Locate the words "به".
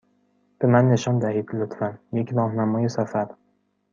0.59-0.67